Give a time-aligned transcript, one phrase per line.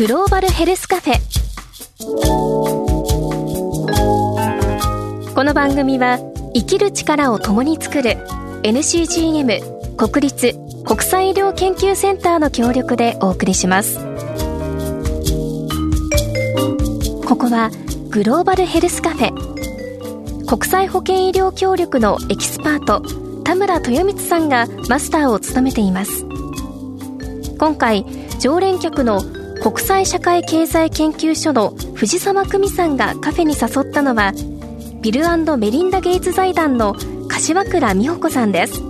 [0.00, 1.18] グローバルヘルスカフェ。
[5.34, 6.18] この番組は
[6.54, 8.16] 生きる力を共に作る
[8.62, 10.54] NCGM 国立
[10.86, 13.98] 国際医療研究センターの協力でお送りします。
[17.26, 17.70] ここは
[18.08, 20.46] グローバルヘルスカフェ。
[20.46, 23.02] 国際保健医療協力のエキスパート
[23.44, 26.24] 田村豊光さんがマスターを務めています。
[27.58, 28.06] 今回
[28.38, 29.20] 常連客の
[29.62, 34.32] 国際社会経済研究所の藤沢久美さんがカフェに誘ったのは
[35.02, 35.22] ビル
[35.58, 36.96] メリンダ・ゲイツ財団の
[37.28, 38.82] 柏倉美穂子さんです。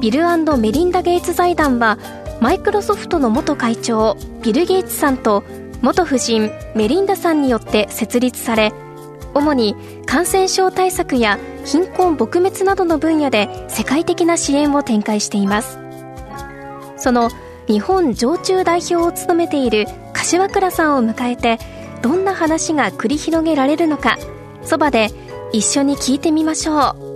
[0.00, 0.24] ビル
[0.58, 1.98] メリンダ・ゲイツ財団は
[2.40, 5.44] マイクロソフトの元会長ビル・ゲイツさんと
[5.80, 8.72] 元夫人メリンダさんによって設立され
[9.34, 15.78] 主に感染症対策や貧困撲滅などの分野で世界的な支援を展開しています。
[16.96, 17.30] その
[17.68, 21.58] 日本常駐代表を務めている柏倉さんを迎えて
[22.00, 24.16] どんな話が繰り広げられるのか
[24.62, 25.10] そばで
[25.52, 27.08] 一緒に聞いてみましょう。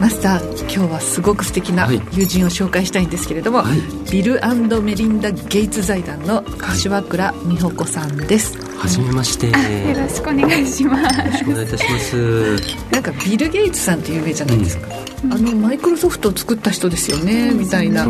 [0.00, 4.40] マスター今日はすごく素敵な友人を紹介したいんですけれども、はい、ビル
[4.80, 8.56] メリンダ・ゲイツ財団の柏倉美穂子さんです。
[8.58, 9.46] はじめまして。
[9.48, 9.52] よ
[9.96, 11.18] ろしくお願いします。
[11.18, 12.80] よろしくお願いいたします。
[12.90, 14.88] なんかビル・ゲイツさんって有名じゃないですか、
[15.24, 18.04] うん、あのマイクロソフトを作った人ですよね、うん、みたいな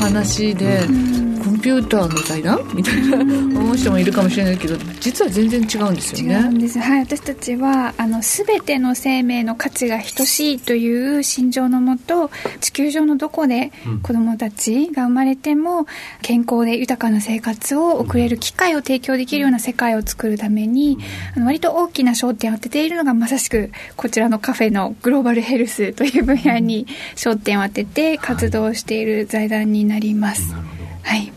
[0.00, 1.21] 話で、うん
[1.62, 3.18] ピューターの財団みたいな。
[3.62, 6.34] 思う人もいるかもしれないけど実は全然違うんですよね。
[6.34, 6.78] 違うんです。
[6.78, 15.86] はい私たちはあの全ての生命の価値が等しいという心情のもと地球上のどこで子どもたちが生まれても
[16.20, 20.98] 健康で豊かな生活を送れる機会を提供できるような世界を作るために
[21.36, 30.52] あの割と大きな焦点を当てているのがまさしくこちらのカフェのグローバルヘルスという分野に焦点を当てて活動している財団になります。
[30.52, 31.32] はいはい、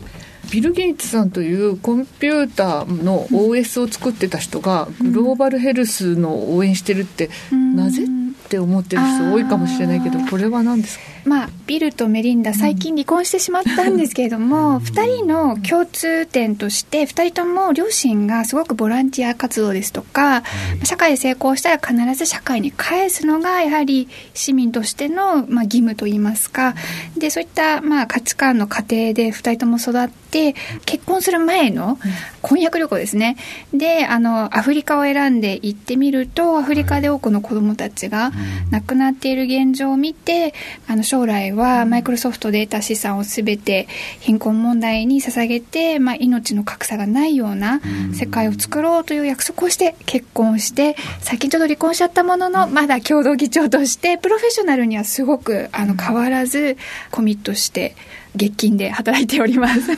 [0.52, 11.15] ビル・ゲイツさんというコンピューターの OS を作ってた人がグローバルヘルスの応援してるって、なぜって思ってる人多いかもしれないけどこれは何ですか？
[11.26, 20.44] まあ、ビルとメリンダ最近離婚してしまったんですけれども、うん、2人の共通点として2人とも両親がすごくボランティア活動ですとか、
[20.78, 26.74] うん、社会で成功したら必ず社会に返すのがやはり市民としての、まあ、義務といいますか。
[27.18, 30.54] でそういった、まあ、価値観の過程で2人とも育って
[30.84, 31.98] 結婚する前の
[32.40, 33.36] 婚約旅行ですね。
[33.74, 38.30] であのアフリカを選んで行ってみるとアフリカで多くの子どもたちが
[38.70, 40.54] 亡くなっている現状を見て
[40.86, 43.88] あの将来はマイクロソフトで得た資産を全て
[44.20, 47.80] 貧困問題に捧げて、まあ、命の格差がないような
[48.12, 56.76] 世界を作ろうという約束をして結婚して最近ちょっと離婚しちゃったもののまだ共同議長としてプロフェッショナルにはすごくあの変わらず
[57.10, 57.96] コミットして
[58.34, 59.96] 月金で働いております。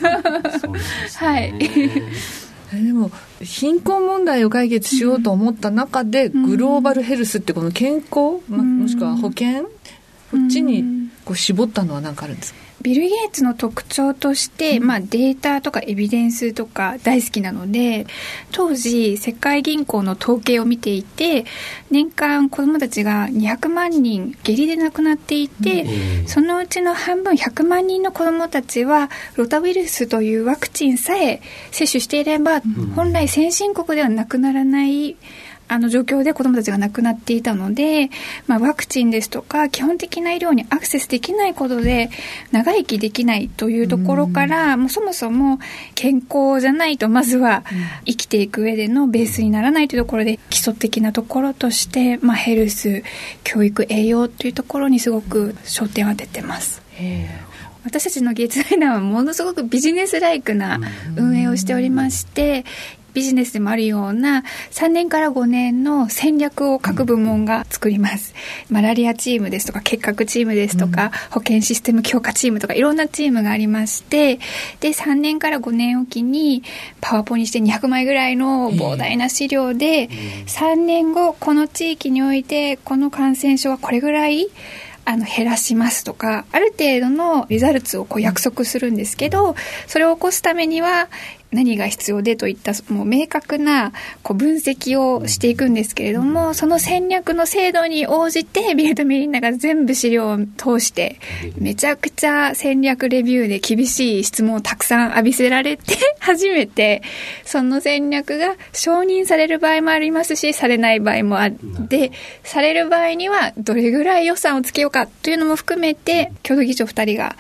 [1.19, 1.53] はい。
[2.73, 3.11] でも
[3.43, 9.69] 貧困問題を解決しようと思った中で、うん、グローバルヘルスってこの健康、ま、もしくは保険、こ
[10.47, 10.98] っちに
[11.29, 12.59] こう絞ったのは何かあるんですか？
[12.81, 18.07] ビル・ゲイツの特徴として、まあ、データとかエビデンスとか大好きなので
[18.53, 21.45] 当時世界銀行の統計を見ていて
[21.91, 25.87] 年間子どもたちが200万人下痢で亡くなっていて、
[26.29, 32.63] そのうちの半分100万人の子どもたちはロタウイルスというワクチンさえ接種していれば、
[32.95, 35.17] 本来先進国ではなくならない
[35.69, 38.11] あの状況で子どもたちが亡くなっていたので、
[38.47, 42.11] まあ、ワクチンですとか基本的な医療にアクセスできないことで
[42.53, 45.59] 長生きできないというところから、もうそもそも
[45.95, 47.65] 健康じゃないとまずは
[48.07, 53.03] 生きていく上でのベースにならないというところで基礎的なところとして、まあ、ヘルス
[53.45, 56.83] 教育栄養というところにすごく焦点を当ててます。
[57.85, 60.79] 私たちの月イ団はものすごくビジネスライクな
[61.17, 62.65] 運営をしておりまして、
[63.15, 68.35] ビジネスでもあるような3年から5年の戦略を各部門が作ります。
[68.71, 74.39] マラリアチームですとか、結核チームですとか、保健システム強化チームとか、いろんなチームがありまして、
[74.81, 76.63] で、3年から5年おきに、
[77.01, 80.09] パワポにして200枚ぐらいの膨大な資料で、
[80.47, 84.49] 3年後、この地域において、この感染症はこれぐらい、
[85.09, 89.55] あの減らしますとかある程度のリザルツをこう約束するんですけど
[89.87, 91.09] それを起こすためには
[91.51, 93.93] 何が必要でといったもう明確な
[94.23, 101.19] こう分析をしていくんですけれども、その戦略の精度に応じてビルド・メリンナが全部資料を通して
[101.57, 107.03] めちゃくちゃ戦略レビューで厳しい質問をたくさん浴びせられて 初めて
[107.45, 111.51] その戦略が承認される場合もありますしされない場合もあっ
[111.89, 112.13] て
[112.43, 117.37] される場合にはどれぐらい予算をつけようかというのも含めて共同議長2人が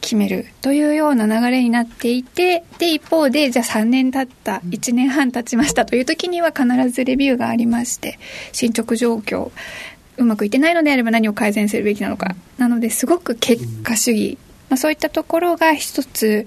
[0.00, 8.18] 決めるというような流れになっていてで一方でじゃあ3年経った1年半経ちましたという時には必ずレビューがありまして
[8.52, 9.50] 進捗状況
[10.16, 12.34] うまくいってないのであれば何を改善するべきなのか。
[12.58, 14.38] なのですごく結果主義、
[14.68, 16.46] まあ、そういったところが一つ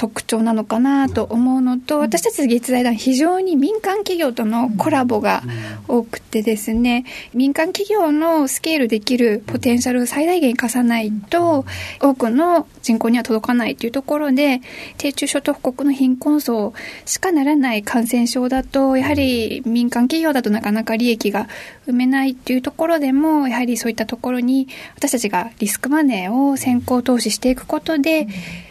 [0.00, 5.42] 特徴なのかなと思うのと、私たち月財団非常に民間企業とのコラボが
[5.88, 7.04] 多くてですね、
[7.34, 11.66] 民間企業のスケールできるポテンシャルを最大限生かさないと、
[12.00, 14.62] 多くの人口には届かないというところで、
[14.96, 16.72] 低中所得国の貧困層
[17.04, 21.46] しかならない感染症だと、やはり民間企業だとなかなか利益が
[21.86, 28.28] 埋めないっていうところでも、やはりそういったところに私たちがリスクマネーを先行投資していくことで、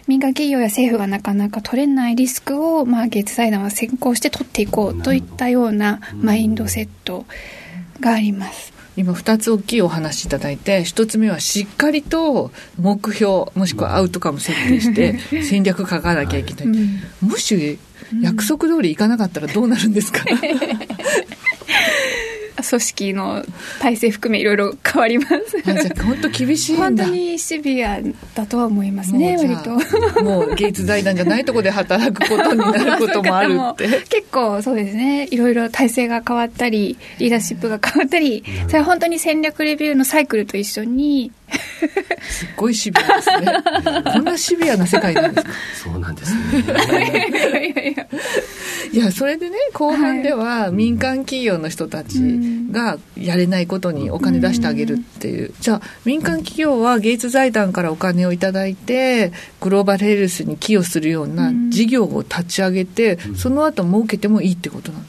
[0.09, 7.27] 民間企業や政府がなかなか取れないリスクを、まあ、ゲーツ財団は先行して取っていこうといったようなマインドセット
[7.99, 8.73] があります。
[8.97, 12.51] 今2つ大きいお話いただいて1つ目はしっかりと
[12.81, 17.77] 目標もしくはアウトカム設定して 戦略書かなきゃいけない、うん、もし
[18.21, 20.25] 約束通りいかなかったらどうなるんですか？
[22.63, 23.43] 組織の
[23.79, 25.33] 体制含めいろいろ変わります。
[26.03, 27.99] 本当厳しい本当にシビア
[28.35, 30.23] だとは思いますね割と。
[30.23, 41.31] もう芸術財団じゃないところで働くことになることもあるって結構そうですねいろいろ体制が変わったりリーダーシップが変わったりそれは本当に戦略レビューのサイクルと一緒に
[42.29, 43.47] すっごいシビアですね。
[44.13, 45.53] こんなシビアな世界なんですか？
[45.83, 46.63] そうなんですね。
[46.63, 48.07] いやいやいや
[48.91, 52.19] いやそれでね後半では民間企業の人たち
[52.71, 65.05] がやれないことにお金出してあげるっていう、じゃあ民間企業はゲイツ財団からお金を頂いてグローバルヘルスに寄与するような事業を立ち上げて、その後儲けてもいいってことなの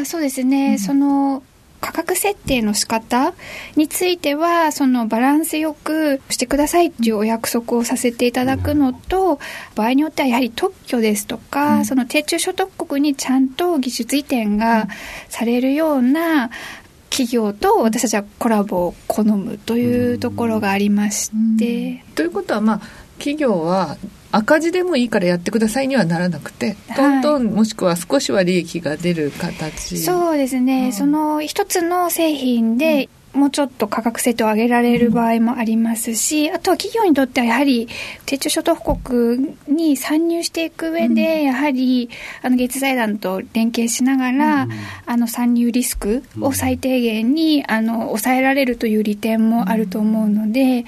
[0.00, 1.42] あそうですね、うん、その
[1.82, 3.34] 価格設定の仕方
[3.74, 9.40] についてはそのバランスよくしてくださいっていうお約束をさせていただくのと
[9.74, 14.86] 場合によってはやはり特許ですとか、うん、その低中所得国にちゃんと技術移転が
[15.28, 16.50] されるような
[17.10, 22.04] 企業と私たちはコラボを好むというところがありまして。
[22.14, 22.80] ということはまあ
[23.18, 23.98] 企業は
[24.32, 29.98] 赤字でもいいからやってくださいにはならなくて、トントン、もしくは少しは利益が出る形。
[29.98, 30.90] そうですね。
[30.92, 37.88] その一つの製品で、もうちょっと価格設定を上げられる場合もありますし、あとは企業にとってはやはり
[38.26, 42.10] 低中所得国に参入していく上で、やはり
[42.42, 44.68] あの月財団と連携しながら、
[45.06, 50.84] あの参入リスクを最低限にあの抑えられるという利点もあると思うので、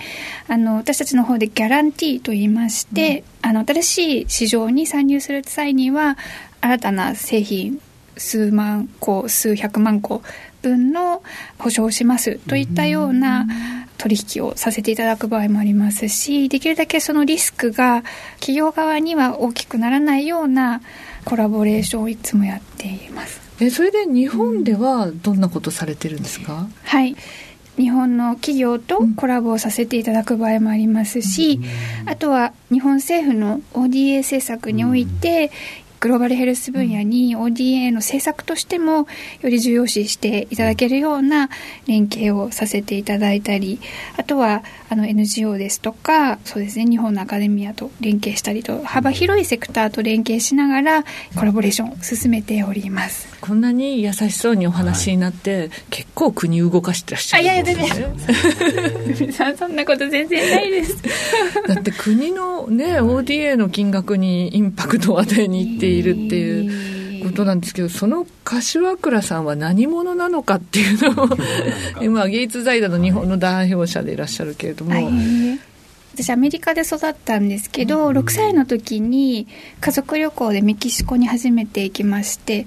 [0.46, 6.18] あの私たちの方でギャランティーと言いまして、あの新しい市場に参入する際には
[6.60, 7.80] 新たな製品
[8.16, 10.22] 数万個数百万個
[10.68, 11.22] 分の
[11.58, 13.46] 保証をしますといったような
[13.98, 18.02] 取引をさせていただく場合もありますしできるだけそのリスクが
[18.40, 20.80] 企業側には大きくならないような
[21.24, 23.40] コラボレーションをいつもやっています。
[23.60, 27.16] えそれで日本ではどんなことされてるんですか、うん、はい。
[27.76, 31.60] 日本の企業とコラボをさせていただく場合もありますし、
[32.06, 35.50] あとは日本政府の ODA 政策において、
[36.04, 39.06] グローバルヘルス分野に ODA の政策としても
[39.40, 41.48] より重要視していただけるような
[41.86, 43.80] 連携をさせていただいたり
[44.18, 51.04] あとはあの NGO ですとかそうですね日本のアカデミアと連携したりと幅広いセクターと連携しながら
[51.36, 53.32] コラボレーションを進めております。
[53.40, 59.32] こんなに優しそうにお話になって、はい、結構国動かしてらっしゃるいやいや全然。
[59.58, 60.96] そんなこと全然ないです。
[61.68, 71.28] だって国のね ODA の金額にインパクトを与えに行っているっていうことなんですけど、その柏倉さんは何者なのかっていうのを
[72.02, 74.92] 今、ゲイツ財団の日本の代表者でいらっしゃるけれども。
[76.16, 79.48] 私アメリカで育ったんですけど、6歳の時に
[79.80, 82.66] 家族旅行でメキシコに初めて行きまして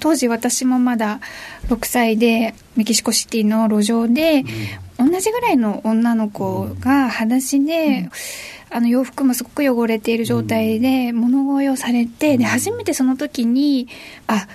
[0.00, 1.20] 当時私もまだ
[1.68, 4.42] 6歳でメキシコシティの路上で、
[4.98, 8.08] 同じぐらいの女の子が裸足で、
[8.70, 13.88] あの洋服もすごく汚れている状態で物乞いをされて、で初めてその時に
[14.26, 14.46] あ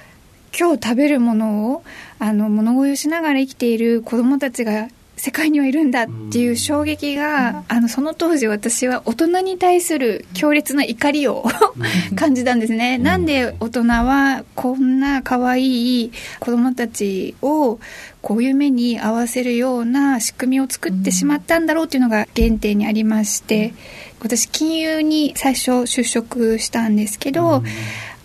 [0.57, 1.83] 今日食べるものを
[2.19, 4.87] あの物乞いをしながら生きている子どもたちが
[5.23, 11.45] 世界にはいるんだっていう衝撃が、あのその当時私は大人に対する強烈な怒りを
[12.13, 16.11] 感じたんですね、なんで大人はこんな可愛い
[16.41, 17.79] 子供たちを
[18.21, 23.73] こういう目に合わせるような仕組みを作ってしまったんだろうっていうのが原点にありまして
[24.19, 27.63] 私金融に最初就職したんですけど、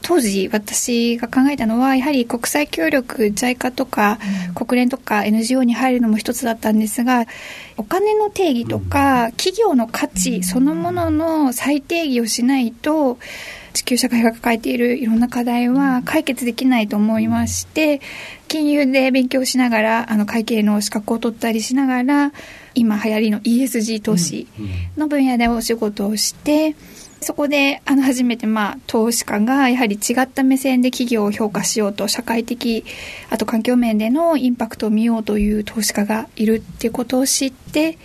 [0.03, 4.19] 当時私が考えたのはやはり国際協力 JICA とか
[4.55, 7.27] 国連とか NGO に入るのも一つだったんですが
[7.77, 13.19] お金の定義とか企業の価値そのものの再定義をしないと
[13.75, 18.01] 地球社会が抱えているいろんな課題は解決できないと思いまして
[18.49, 22.33] 金融で勉強しながらあの会計の資格を取ったりしながら
[22.75, 24.47] 今流行りの ESG 投資
[24.97, 26.77] の分野でお仕事をして、
[27.21, 32.85] そこであの初めてまあ投資家がやはり違った目線で企業を評価しようと社会的
[33.31, 37.99] あと環境面でのインパクトを見ようという投資家がいるっていうことを知って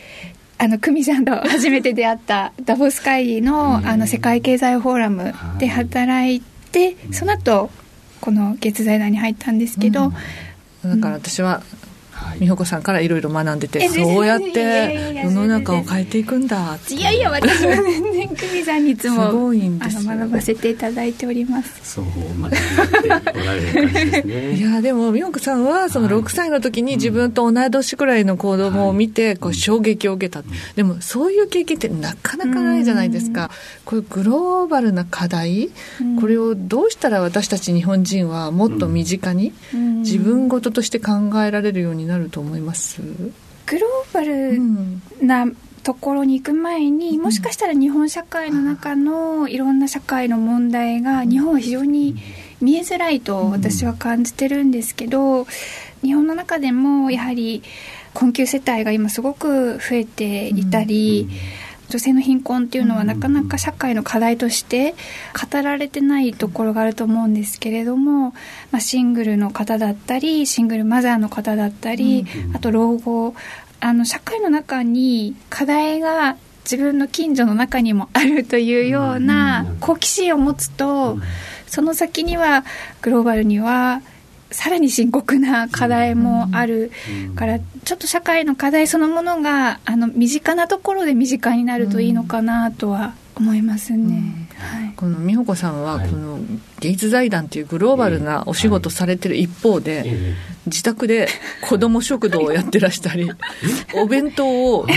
[0.57, 6.41] あの久美さんと初めて出会ったダボス会議のあの世界経済フォーラムで働い
[6.71, 7.69] てその後
[8.21, 10.11] この月財団に入ったんですけど、
[10.85, 11.61] うん、だから私は
[12.39, 21.95] 美穂子さんからいろいろ学んでてそうやって世の中を変えていくんだいやいや私は全然久美さんにいつもすごいんです学ばせていただいております。
[21.95, 22.57] そう学んで
[23.07, 24.51] おられる感じですね。
[24.57, 30.43] いやでも美穂子さんはその6歳の時に自分と同い年くらいの子供を見てこう衝撃を受けた、
[30.75, 33.49] でもそういう経験ってなかなかないじゃないですか。
[33.85, 35.69] こういうグローバルな課題
[36.19, 39.53] これをどうしたら私たち日本人はもっと身近に
[39.99, 41.11] 自分事として考
[41.43, 43.01] えられるようになると思います？
[43.65, 44.59] グローバル
[45.25, 45.47] な、
[45.83, 52.15] ところに行く前にもしかしたら日本社会の中のいろんな社会の問題が日本は非常に
[52.61, 55.45] 見えづらいと私は感じてるんですけど
[56.01, 57.63] 日本の中でもやはり
[58.13, 61.27] 困窮世帯が今すごく増えていたり、
[61.93, 64.95] 女性の貧困っていうのはなかなか社会の課題として
[65.51, 68.31] 語られてないところがあると思うんですけれども、
[68.71, 73.35] まあ、シングルの方だったりシングルマザーの方だったり、あと老後
[73.79, 81.19] あの社会の中に課題が自分の近所の中にもあるというような好奇心を持つと
[81.67, 82.65] その先には
[83.03, 84.01] グローバルには
[84.53, 86.91] さらに深刻な課題もある
[87.35, 94.47] から、ちょっと社会の課題そのものがあの身近なところで身近になるといいのかなとは思いますね。
[94.57, 96.39] はい、この美穂子さんは、この
[96.79, 100.35] ゲイツ財団というグローバルなお仕事されてる一方で、
[100.67, 101.27] 自宅で
[101.67, 103.29] 子ども食堂をやってらしたり、
[103.95, 104.87] お弁当を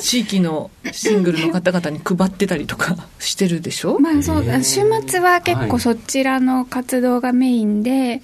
[0.00, 8.22] 地域のシングルの方々に配ってたりとかしてるでしょ、まあ、そう週末は結構そちらの活動がメインで、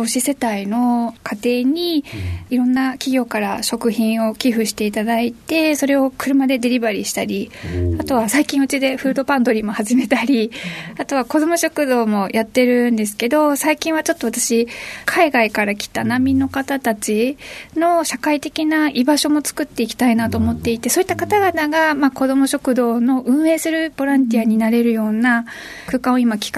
[0.00, 2.04] 母子世帯の家庭に
[2.48, 7.50] いろんな企業から食品を寄付していただいてそれを車でデリバリーしたり
[7.98, 10.52] あとは最近うちでフードパントリーも始めたり
[10.98, 14.68] あとは子ども食堂もやってるんですけど最近はちょっと私
[15.04, 17.36] 海外から来た難民の方たち
[17.76, 25.44] の社会的な居場所も作っていきたいなと思っていてそういった方々が、まあ、子ども食堂の運営するボランティアになれるような
[25.88, 26.54] 空間を今企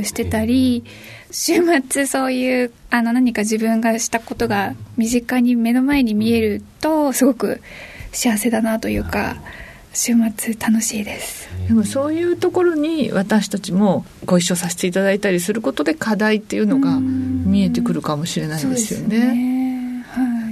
[0.00, 0.84] 画してたり
[1.34, 1.54] 週
[1.88, 7.60] 末そういうあの何か自分がしたことが身近に目の前に見えるとすごく
[8.12, 9.36] 幸せだなというか
[9.92, 11.48] 週末楽しいです。
[11.66, 19.53] でもそういうところに私たちもご一緒させていただいたりすることで課題っていうのが見えてくるかもしれないですよね。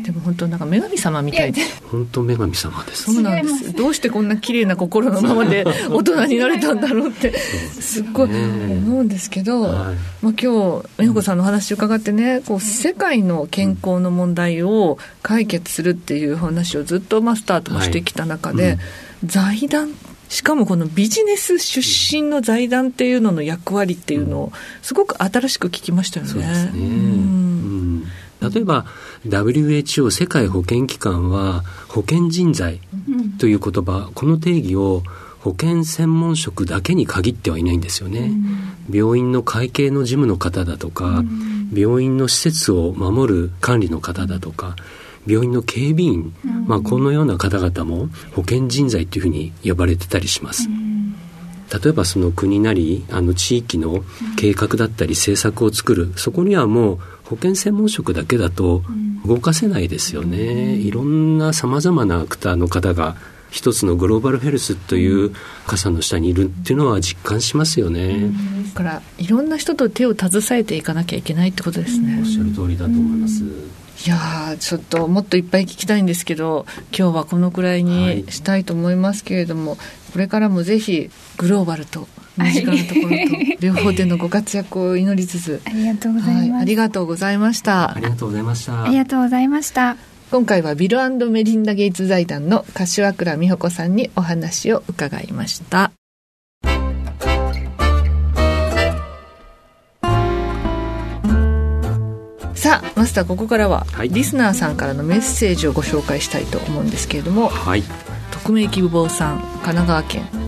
[0.02, 1.52] でも本当なんか女神様みたい。
[1.52, 3.12] で本当女神様です。
[3.12, 3.73] そうなんです。
[3.73, 7.37] どうしてこんな綺麗な心のままで大人になれたんだろうって。
[7.38, 10.42] すっごい思うんですけど、はい、まあ、今日
[10.99, 18.73] 美穂子さんの話伺ってねこう世界の健康の問題を解決するっていう話をずっとマスターともしてきた中で、はい。
[18.73, 19.94] うん、財団
[20.32, 21.82] しかもこのビジネス出
[22.16, 26.32] 身の財団っていうのの役割っていうのをすごく新しく聞きましたよね。
[26.32, 27.51] そうですね、うん
[28.50, 28.87] 例えば
[29.26, 32.80] WHO 世界保健機関は保健人材
[33.38, 35.02] という言葉、この定義を
[35.40, 38.32] 保健専門職だけに限ってはいないんですよね。
[38.90, 41.22] 病院の会計の事務の方だとか、
[41.75, 44.76] 病院の施設を守る管理の方だとか、
[45.26, 46.34] 病院の警備員、
[46.66, 50.68] まあ、このような方々も保健人材というふうに呼ばれてたりします。
[51.82, 54.04] 例えばその国なりあの地域の
[54.37, 58.83] 計画だったり政策を作るそこにはもう保険専門職だけだと
[59.26, 63.17] 動かせないですよね、うん、いろんなさまざまなアクターの方が
[63.50, 65.33] 一つのグローバルヘルスという
[65.67, 68.31] 傘の下にいるっていうのは実感しますよね。
[68.75, 72.19] だからいろんな人と手を携えていかなきゃいけないってことですね。
[72.19, 73.45] おっしゃる通りだと思います。
[73.45, 79.79] いやちょっともっといっぱい聞きたいんですけど今日はこのくらいにしたいと思いますけれども、はい、
[80.12, 85.60] これからもぜひグローバルと身近なところと 両方でのご活躍を祈りつつ。
[85.64, 87.90] ありがとうございます、はい、ありがとうございました。
[87.90, 88.84] ありがとうございました。
[88.84, 89.96] ありがとうございました。
[90.30, 90.98] 今回はビル
[91.28, 95.92] メリンダ・ゲイツ財団の柏倉美穂子さんにお話を伺いました。
[102.54, 107.82] さあマスターここからは、はい、リスナーさんからのメッセージをご紹介したいと思うんですけれども、はい、
[108.30, 110.41] 匿名希望さん神奈川県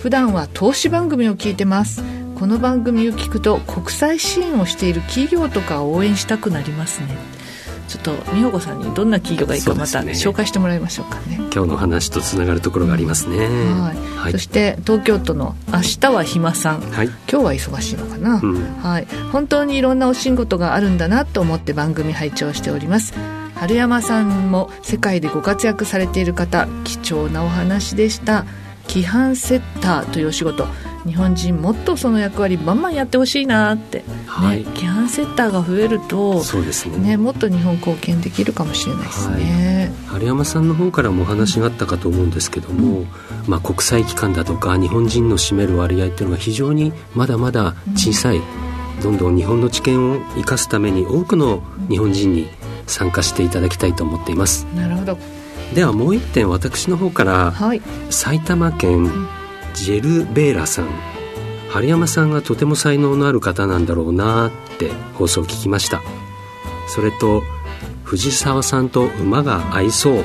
[0.00, 2.02] 普段は投資番組を聞いてます。
[2.34, 7.18] この番組を聞くと国際支援をしている企業とかを応援したくなりますね。
[7.86, 23.12] ちょっと美穂子さんにどんな企業がいいかまた紹介してもらいましょうかね、ね、今日の話とつながるところがありますね、はい、はい、そして東京都の明日は暇さん、はい、今日は忙しいのかな、うん、はい、本当にいろんなお仕事があるんだなと思って番組拝聴しております。
[23.56, 28.46] 春山さんも世界でご活躍されている方貴重なお話でした
[28.90, 30.66] 規範セッターというお仕事。
[31.06, 43.08] 日本人もっとその役割バンバンやってほしいなって、はい、ね、規範セッターが増えるとそうですね、ね、もっと日本貢献できるかもしれないですね、はい、春山さんの方からもお話があったかと思うんですけども、うん、
[43.46, 48.40] まあ、国際機関だとか日本人の占める割合っていうのが非常にまだまだ小さい、う
[48.98, 52.46] ん、どんどん日本の知見を生かすために多くの日本人に
[52.86, 54.64] 参加していただきたいと思っています。
[54.74, 55.39] なるほど
[55.74, 59.10] ではもう一点私の方から、はい、埼玉県、
[59.74, 60.88] ジェルベーラさん。
[61.68, 66.02] 春山さんがとても才能のある方なんだろうなって放送を聞きました。
[66.88, 67.44] それと
[68.02, 70.24] 藤沢さんと馬が合いそう、うん、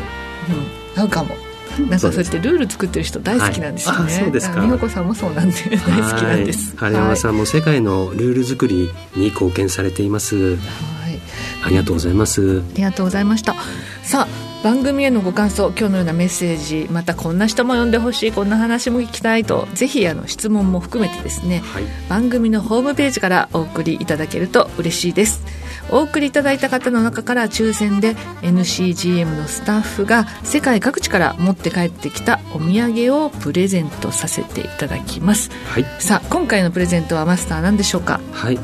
[0.96, 1.36] 合うかも
[1.78, 4.62] なんかそうやってルール作ってる人大好きなんですよね、はい、そうですか。
[4.62, 6.76] 美穂子さんもそうなんで大好きなんです。
[6.78, 10.56] 春山さんも世界のルール作りに貢献されています。
[10.56, 10.60] はい。
[11.64, 12.62] ありがとうございます。
[12.62, 13.54] ありがとうございました。
[14.02, 25.44] さあ番組へのご感想今日のようなメッセージまたこんな人も呼んでほしいこんな話も聞きたいとぜひあの質問も含めてですね、はい、番組のホームページからお送りいただけると嬉しいです。
[25.92, 38.20] お送りいただいた方の中から抽選で NCGM のスタッフが世界各地から持って帰ってきたお土産をプレゼントさせていただきます、はい、さあ今回のプレゼントはマスター何でしょうか？
[38.32, 38.58] はい。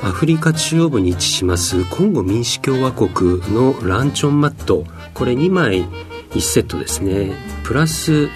[0.00, 4.84] アフリカ中央部に位置しますコンゴ民主共和国のランチョンマット
[5.18, 5.84] これ2枚
[6.30, 7.32] 1セットですね。
[7.64, 8.28] プラス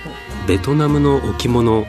[0.49, 1.87] ベトナムの置物。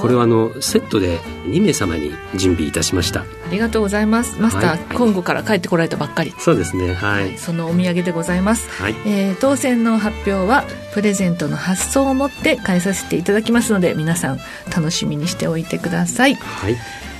[0.00, 3.20] これはあのセットで2名様に準備いたしました。
[3.20, 4.38] ありがとうございます。
[4.40, 6.34] マスター、はい、コンゴから帰ってこられたばっかり。
[6.38, 6.92] そうですね。
[6.92, 8.96] はい、そのお土産でございます、はい。
[9.06, 14.40] えー、当選の発表はプレゼントの発送をもって返させていただきますので皆さん
[14.74, 16.34] 楽しみにしておいてください。
[16.34, 16.76] はい。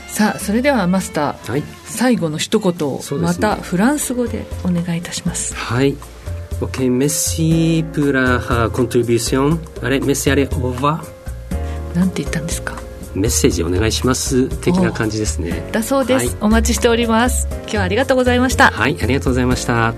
[0.08, 5.54] さあそれではマスター、はい、最後の一言をまたフランス語でお願いいたします。
[5.54, 5.96] はい
[6.60, 9.58] Ok, merci pour la contribution.
[9.82, 11.00] Allez, merci, allez, au revoir.
[11.94, 12.76] なんて言ったんですか？
[13.14, 17.46] メッセージお願いします的な感じですねだそうです、はい、お待ちしております。
[17.62, 18.70] 今日はありがとうございました。
[18.70, 19.94] はいありがとうございました。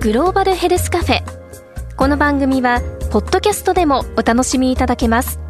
[0.00, 1.22] グローバルヘルスカフェ。
[1.96, 5.40] この番組はポッドキャストでもお楽しみいただけます。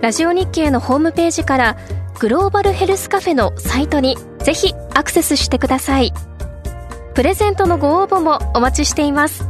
[0.00, 1.76] ラジオ日経のホームページから
[2.20, 6.12] グローバルヘルスカフェのサイトにぜひアクセスしてください。
[7.14, 9.48] プレゼントのご応募もお待ちしています。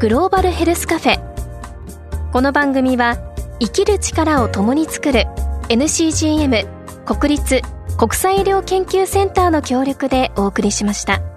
[0.00, 2.30] グローバルヘルスカフェ。
[2.30, 3.16] この番組は
[3.58, 5.24] 生きる力を共に作る
[5.70, 6.66] NCGM
[7.06, 7.62] 国立
[7.96, 11.31] 国際医療研究センターの協力でお送りしました。